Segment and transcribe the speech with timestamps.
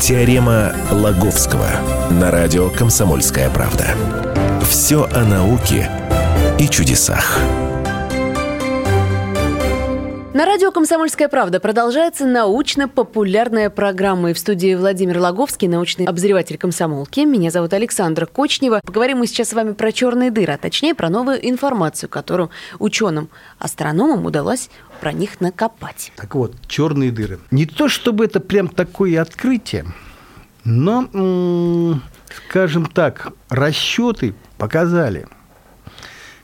[0.00, 1.68] Теорема Лаговского
[2.10, 3.86] на радио «Комсомольская правда».
[4.68, 5.90] Все о науке
[6.58, 7.40] и чудесах.
[10.36, 14.32] На радио «Комсомольская правда» продолжается научно-популярная программа.
[14.32, 17.20] И в студии Владимир Логовский, научный обозреватель комсомолки.
[17.20, 18.82] Меня зовут Александра Кочнева.
[18.84, 24.26] Поговорим мы сейчас с вами про черные дыры, а точнее про новую информацию, которую ученым-астрономам
[24.26, 24.68] удалось
[25.00, 26.12] про них накопать.
[26.16, 27.38] Так вот, черные дыры.
[27.50, 29.86] Не то чтобы это прям такое открытие,
[30.64, 31.98] но,
[32.46, 35.28] скажем так, расчеты показали,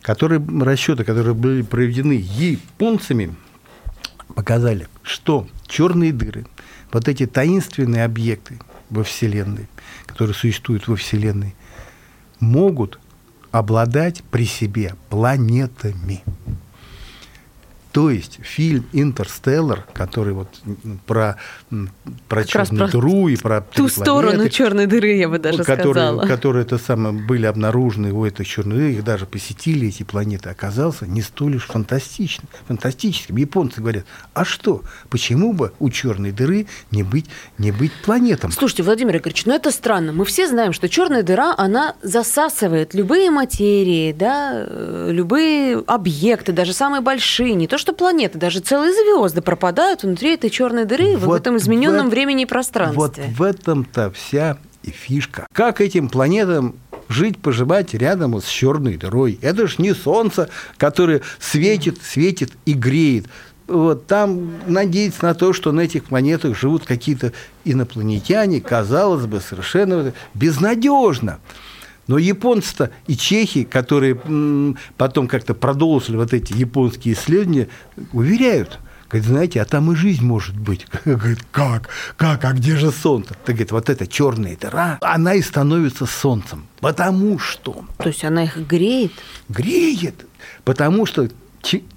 [0.00, 3.36] которые, расчеты, которые были проведены японцами,
[4.32, 6.46] показали, что черные дыры,
[6.92, 8.58] вот эти таинственные объекты
[8.90, 9.68] во Вселенной,
[10.06, 11.54] которые существуют во Вселенной,
[12.40, 12.98] могут
[13.50, 16.22] обладать при себе планетами.
[17.92, 20.48] То есть фильм «Интерстеллар», который вот
[21.06, 21.36] про,
[22.26, 26.26] про черную дыру и про ту сторону черной дыры, я бы даже которые, сказала.
[26.26, 31.06] Которые это самое, были обнаружены у этой черной дыры, их даже посетили эти планеты, оказался
[31.06, 33.36] не столь уж фантастичным, фантастическим.
[33.36, 37.26] Японцы говорят, а что, почему бы у черной дыры не быть,
[37.58, 38.52] не быть планетом?
[38.52, 40.12] Слушайте, Владимир Игоревич, ну это странно.
[40.12, 46.72] Мы все знаем, что черная дыра, она засасывает любые материи, да, э, любые объекты, даже
[46.72, 51.28] самые большие, не то что планеты, даже целые звезды пропадают внутри этой черной дыры вот
[51.28, 52.96] в этом измененном в, времени и пространстве.
[52.96, 55.48] Вот в этом-то вся и фишка.
[55.52, 56.76] Как этим планетам
[57.08, 59.38] жить, поживать рядом с черной дырой?
[59.42, 63.26] Это ж не Солнце, которое светит, светит и греет.
[63.66, 67.32] Вот там надеяться на то, что на этих планетах живут какие-то
[67.64, 71.40] инопланетяне, казалось бы, совершенно безнадежно.
[72.06, 74.16] Но японцы-то и чехи, которые
[74.96, 77.68] потом как-то продолжили вот эти японские исследования,
[78.12, 78.78] уверяют,
[79.12, 80.86] Говорит, знаете, а там и жизнь может быть.
[81.04, 81.90] Говорит, как?
[82.16, 82.46] Как?
[82.46, 83.34] А где же солнце?
[83.44, 86.66] Так говорит, вот эта черная дыра, она и становится солнцем.
[86.80, 87.84] Потому что...
[87.98, 89.12] То есть она их греет?
[89.50, 90.24] Греет.
[90.64, 91.28] Потому что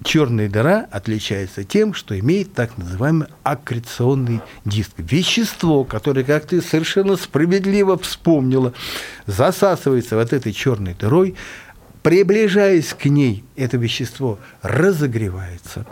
[0.04, 4.92] черная дыра отличается тем, что имеет так называемый аккреционный диск.
[4.96, 8.72] Вещество, которое, как ты совершенно справедливо вспомнила,
[9.26, 11.34] засасывается вот этой черной дырой,
[12.02, 15.86] приближаясь к ней, это вещество разогревается,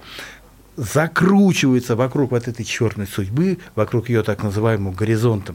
[0.76, 5.54] закручивается вокруг вот этой черной судьбы, вокруг ее так называемого горизонта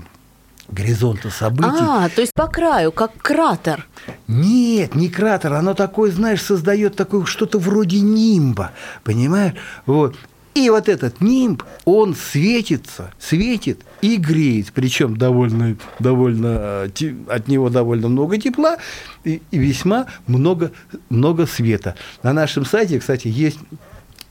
[0.72, 1.70] горизонта событий.
[1.80, 3.88] А, то есть по краю, как кратер.
[4.28, 8.72] Нет, не кратер, оно такое, знаешь, создает такое что-то вроде нимба,
[9.04, 9.56] понимаешь?
[9.86, 10.16] Вот.
[10.56, 16.84] И вот этот нимб, он светится, светит и греет, причем довольно, довольно,
[17.28, 18.78] от него довольно много тепла
[19.24, 20.72] и, и весьма много,
[21.10, 21.96] много света.
[22.24, 23.60] На нашем сайте, кстати, есть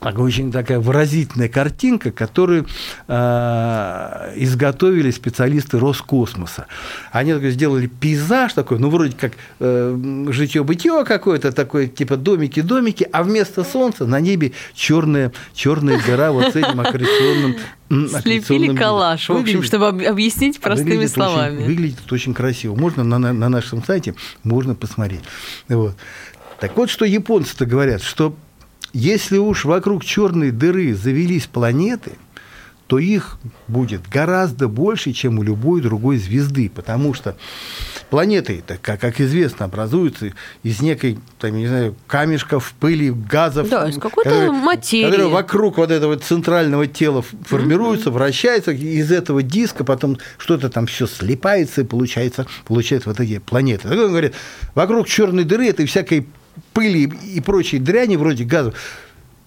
[0.01, 2.67] очень такая выразительная картинка, которую
[3.09, 6.67] э, изготовили специалисты Роскосмоса.
[7.11, 13.25] Они такой, сделали пейзаж такой, ну, вроде как э, житье-бытие какое-то, такое, типа домики-домики, а
[13.25, 17.57] вместо Солнца на небе черная, черная дыра вот с этим аккреционным
[17.89, 21.57] Слепили коллаж, в общем, чтобы объяснить простыми выглядит словами.
[21.57, 22.75] Очень, выглядит очень красиво.
[22.75, 25.23] Можно на, на нашем сайте, можно посмотреть.
[25.69, 25.95] Вот.
[26.61, 28.37] Так вот, что японцы-то говорят, что
[28.93, 32.13] если уж вокруг черной дыры завелись планеты,
[32.89, 33.39] то их
[33.69, 37.37] будет гораздо больше, чем у любой другой звезды, потому что
[38.09, 40.33] планеты, как, как известно, образуются
[40.63, 43.69] из некой, там, не знаю, камешков, пыли, газов.
[43.69, 45.05] Да, из какой-то которые, материи.
[45.05, 48.13] Которые вокруг вот этого центрального тела формируются, mm-hmm.
[48.13, 53.87] вращаются, из этого диска потом что-то там все слипается, и получается, получается вот эти планеты.
[53.87, 54.35] Так он говорит,
[54.75, 56.27] вокруг черной дыры этой всякой
[56.73, 58.75] пыли и прочей дряни вроде газов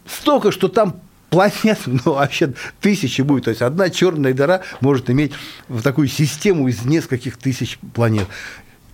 [0.06, 1.00] столько, что там
[1.30, 3.46] планет, ну, вообще тысячи будет.
[3.46, 5.34] То есть одна черная дыра может иметь
[5.68, 8.28] в такую систему из нескольких тысяч планет.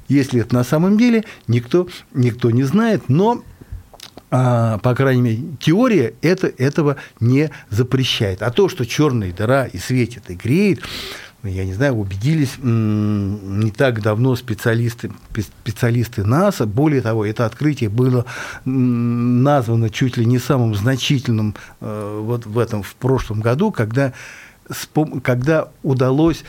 [0.07, 3.43] Если это на самом деле, никто, никто не знает, но
[4.29, 8.41] а, по крайней мере, теория это, этого не запрещает.
[8.41, 10.81] А то, что черная дыра и светит, и греет,
[11.43, 15.11] я не знаю, убедились не так давно специалисты,
[15.61, 16.65] специалисты НАСА.
[16.65, 18.25] Более того, это открытие было
[18.65, 24.13] названо чуть ли не самым значительным э, вот в этом в прошлом году, когда
[25.23, 26.43] когда удалось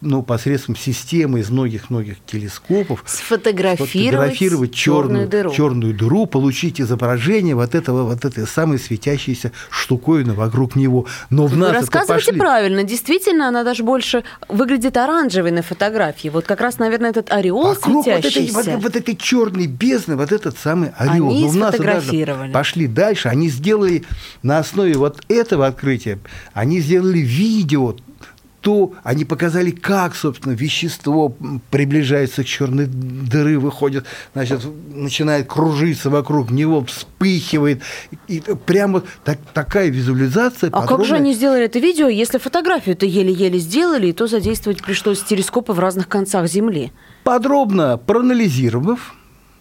[0.00, 5.50] ну, посредством системы из многих-многих телескопов сфотографировать, сфотографировать черную, черную, дыру.
[5.52, 11.06] черную дыру, получить изображение вот этого вот этой самой светящейся штуковины вокруг него.
[11.30, 12.38] Но в нас Вы рассказываете пошли...
[12.40, 16.28] правильно, действительно, она даже больше выглядит оранжевой на фотографии.
[16.28, 18.54] Вот как раз, наверное, этот ореол вокруг светящийся.
[18.54, 21.30] Вот этой, вот, вот этой черной бездны, вот этот самый ореол.
[21.30, 21.76] Они Но в нас
[22.52, 24.04] пошли дальше, они сделали
[24.42, 26.18] на основе вот этого открытия,
[26.54, 27.96] они сделали видео
[28.62, 31.34] что они показали, как, собственно, вещество
[31.70, 34.60] приближается к черной дыры, выходит, значит,
[34.94, 37.82] начинает кружиться вокруг него, вспыхивает.
[38.28, 40.68] И прямо так, такая визуализация.
[40.68, 40.96] А подробная.
[40.96, 45.72] как же они сделали это видео, если фотографию-то еле-еле сделали, и то задействовать пришлось телескопы
[45.72, 46.92] в разных концах Земли?
[47.24, 49.12] Подробно проанализировав,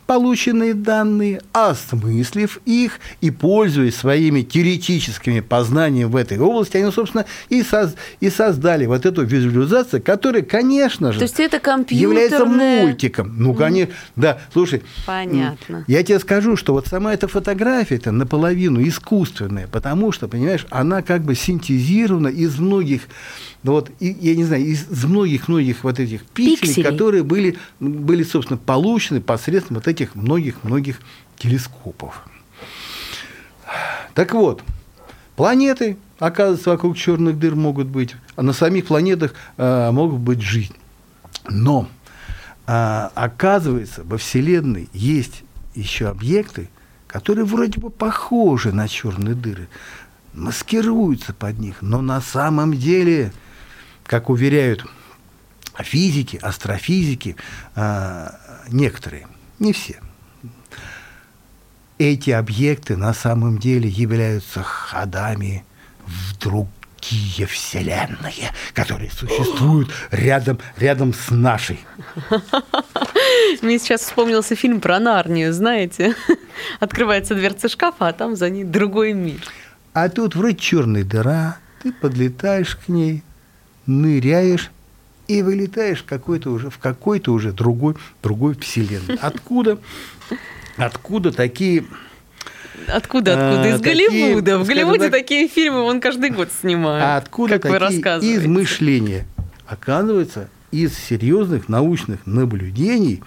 [0.07, 7.63] полученные данные, осмыслив их и пользуясь своими теоретическими познаниями в этой области, они, собственно, и,
[7.63, 11.59] соз, и создали вот эту визуализацию, которая, конечно же, То есть это
[11.89, 13.35] является мультиком.
[13.37, 14.83] Ну, конечно, да, слушай.
[15.05, 15.85] Понятно.
[15.87, 21.01] Я тебе скажу, что вот сама эта фотография это наполовину искусственная, потому что, понимаешь, она
[21.01, 23.03] как бы синтезирована из многих
[23.63, 28.23] ну вот, и, я не знаю, из многих-многих вот этих пикселей, пикселей, которые были, были,
[28.23, 30.99] собственно, получены посредством вот этих многих-многих
[31.37, 32.23] телескопов.
[34.13, 34.63] Так вот,
[35.35, 40.75] планеты, оказывается, вокруг черных дыр могут быть, а на самих планетах э, могут быть жизнь.
[41.47, 41.87] Но
[42.67, 45.43] э, оказывается, во Вселенной есть
[45.75, 46.69] еще объекты,
[47.07, 49.67] которые вроде бы похожи на черные дыры,
[50.33, 53.33] маскируются под них, но на самом деле
[54.05, 54.85] как уверяют
[55.79, 57.35] физики, астрофизики,
[57.75, 58.35] а,
[58.69, 59.27] некоторые,
[59.61, 59.99] не все,
[61.99, 65.63] эти объекты на самом деле являются ходами
[66.05, 71.79] в другие вселенные, которые существуют рядом, рядом с нашей.
[73.61, 76.15] Мне сейчас вспомнился фильм про Нарнию, знаете?
[76.79, 79.41] Открывается дверца шкафа, а там за ней другой мир.
[79.93, 83.23] А тут вроде черная дыра, ты подлетаешь к ней,
[83.85, 84.71] ныряешь
[85.31, 89.17] и вылетаешь какой-то уже, в какой-то уже другой, другой вселенной.
[89.21, 89.77] Откуда,
[90.75, 91.85] откуда такие...
[92.87, 93.69] Откуда, откуда?
[93.69, 94.41] Из а, Голливуда.
[94.41, 97.03] Такие, в Голливуде так, такие фильмы он каждый год снимает.
[97.03, 99.25] А откуда как такие измышления?
[99.67, 103.23] Оказывается, из серьезных научных наблюдений,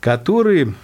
[0.00, 0.74] которые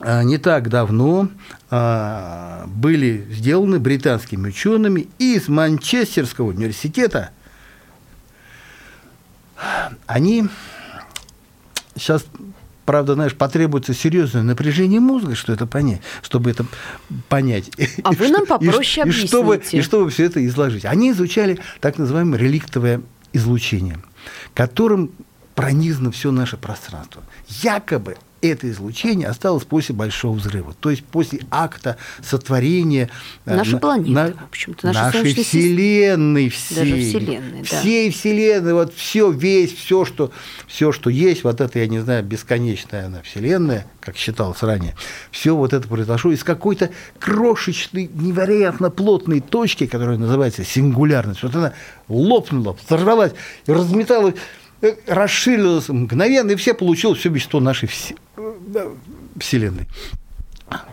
[0.00, 1.28] а, не так давно
[1.70, 7.30] а, были сделаны британскими учеными из Манчестерского университета
[10.06, 10.48] они
[11.96, 12.24] сейчас
[12.88, 16.64] правда, знаешь, потребуется серьезное напряжение мозга, что это понять, чтобы это
[17.28, 17.70] понять.
[18.02, 20.86] А вы нам попроще и, и, чтобы, и чтобы все это изложить.
[20.86, 23.02] Они изучали так называемое реликтовое
[23.34, 23.98] излучение,
[24.54, 25.10] которым
[25.54, 27.22] пронизано все наше пространство.
[27.48, 33.10] Якобы это излучение осталось после Большого взрыва, то есть после акта сотворения
[33.44, 37.64] э, нашей на, планеты, на, в общем-то, нашей, нашей Вселенной, всей, Даже Вселенной, да.
[37.64, 40.30] всей Вселенной, вот все, весь, все, что,
[40.66, 44.94] все, что есть, вот это, я не знаю, бесконечная она Вселенная, как считалось ранее,
[45.30, 51.42] все вот это произошло из какой-то крошечной, невероятно плотной точки, которая называется сингулярность.
[51.42, 51.72] Вот она
[52.08, 53.32] лопнула, взорвалась
[53.66, 54.34] разметалась
[55.06, 57.90] расширилось мгновенно, и все получилось все вещество нашей
[58.36, 58.94] э,
[59.38, 59.86] Вселенной.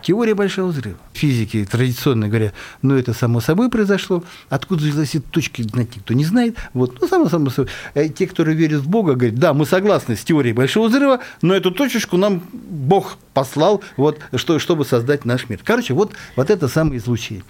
[0.02, 0.96] Теория большого взрыва.
[1.12, 4.24] Физики традиционно говорят, ну это само собой произошло.
[4.48, 6.56] Откуда взялась эта точка, знать никто не знает.
[6.72, 6.98] Вот.
[7.00, 7.70] Ну, само, само собой.
[7.94, 11.54] Э, те, которые верят в Бога, говорят, да, мы согласны с теорией большого взрыва, но
[11.54, 15.60] эту точечку нам Бог послал, вот, что, чтобы создать наш мир.
[15.62, 17.44] Короче, вот, вот это самое излучение.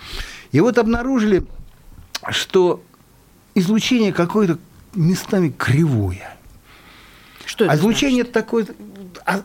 [0.50, 1.46] И вот обнаружили,
[2.30, 2.82] что
[3.54, 4.58] излучение какое-то
[4.96, 6.36] местами кривое.
[7.44, 8.32] Что это а излучение значит?
[8.32, 8.66] такое,
[9.24, 9.42] а,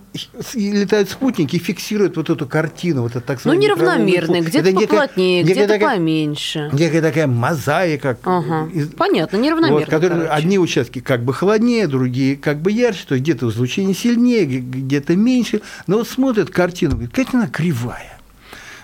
[0.55, 5.79] летают спутники и фиксируют вот эту картину, вот это так Ну, неравномерное, где-то поплотнее, где-то
[5.79, 6.70] поменьше.
[6.74, 8.17] Некая такая мозаика.
[8.24, 8.70] Ага.
[8.74, 9.79] Из, Понятно, неравномерно.
[9.79, 13.93] Вот, которые, одни участки как бы холоднее, другие как бы ярче, то есть где-то излучение
[13.93, 15.62] сильнее, где-то меньше.
[15.88, 18.20] Но вот смотрят картину, говорит, какая она кривая.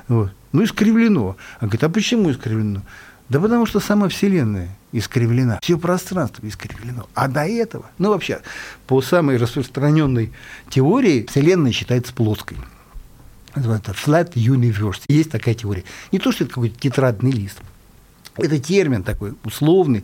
[0.07, 0.31] Вот.
[0.51, 1.37] Ну, искривлено.
[1.59, 2.81] А говорит, а почему искривлено?
[3.29, 7.07] Да потому что сама Вселенная искривлена, все пространство искривлено.
[7.13, 8.41] А до этого, ну вообще,
[8.87, 10.31] по самой распространенной
[10.69, 12.57] теории, Вселенная считается плоской.
[13.53, 15.01] Это flat universe.
[15.07, 15.83] Есть такая теория.
[16.11, 17.59] Не то, что это какой-то тетрадный лист.
[18.35, 20.03] Это термин такой условный,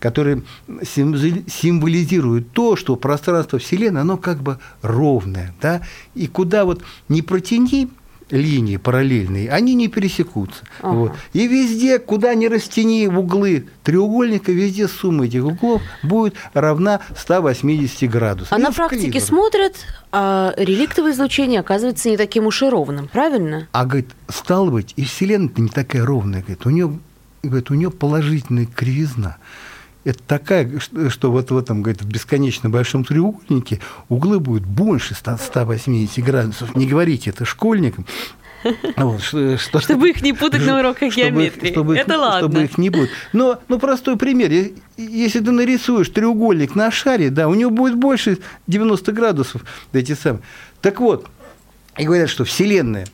[0.00, 0.42] который
[0.82, 5.54] символизирует то, что пространство Вселенной, оно как бы ровное.
[5.62, 5.82] Да?
[6.16, 7.88] И куда вот не протяни
[8.30, 10.64] линии параллельные, они не пересекутся.
[10.80, 10.94] Ага.
[10.94, 11.12] Вот.
[11.32, 18.56] И везде, куда ни растяни углы треугольника, везде сумма этих углов будет равна 180 градусам.
[18.56, 19.76] А и на практике смотрят,
[20.12, 23.68] а реликтовое излучение оказывается не таким уж и ровным, правильно?
[23.72, 26.98] А, говорит, стало быть, и Вселенная не такая ровная, говорит, у нее,
[27.42, 29.36] говорит, у нее положительная кривизна
[30.08, 30.70] это такая,
[31.10, 36.74] что вот в этом, говорит, в бесконечно большом треугольнике углы будут больше 100, 180 градусов.
[36.74, 38.06] Не говорите это школьникам.
[38.96, 41.72] Вот, что, что, чтобы их не путать на уроках геометрии.
[41.72, 42.38] Чтобы, Это их, ладно.
[42.38, 43.10] Чтобы их не будет.
[43.34, 44.72] Но ну, простой пример.
[44.96, 49.62] Если ты нарисуешь треугольник на шаре, да, у него будет больше 90 градусов.
[49.92, 50.42] Эти самые.
[50.80, 51.28] Так вот,
[51.98, 53.06] и говорят, что Вселенная,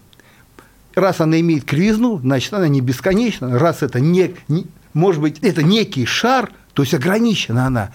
[0.94, 3.58] раз она имеет кривизну, значит, она не бесконечна.
[3.58, 7.90] Раз это не, не может быть, это некий шар, то есть ограничена она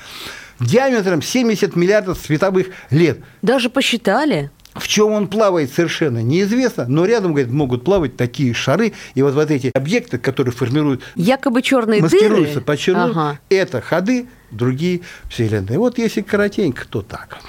[0.60, 3.20] диаметром 70 миллиардов световых лет.
[3.42, 4.52] Даже посчитали?
[4.76, 9.34] В чем он плавает, совершенно неизвестно, но рядом, говорит, могут плавать такие шары, и вот,
[9.34, 11.02] вот эти объекты, которые формируют...
[11.16, 12.66] Якобы черные маскируются дыры?
[12.66, 13.40] под черную, ага.
[13.50, 15.80] это ходы, другие вселенные.
[15.80, 17.40] Вот если коротенько, то так.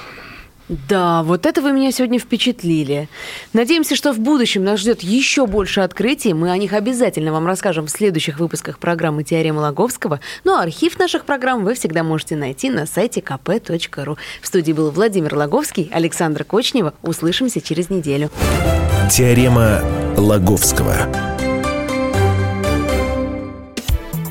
[0.89, 3.09] Да, вот это вы меня сегодня впечатлили.
[3.53, 6.33] Надеемся, что в будущем нас ждет еще больше открытий.
[6.33, 10.21] Мы о них обязательно вам расскажем в следующих выпусках программы «Теорема Логовского».
[10.45, 14.17] Ну а архив наших программ вы всегда можете найти на сайте kp.ru.
[14.41, 16.95] В студии был Владимир Логовский, Александра Кочнева.
[17.03, 18.31] Услышимся через неделю.
[19.11, 19.83] Теорема
[20.17, 20.95] Логовского.